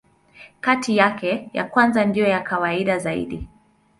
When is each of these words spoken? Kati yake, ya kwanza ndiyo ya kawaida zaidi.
Kati 0.59 0.97
yake, 0.97 1.49
ya 1.53 1.63
kwanza 1.63 2.05
ndiyo 2.05 2.27
ya 2.27 2.39
kawaida 2.41 2.99
zaidi. 2.99 3.47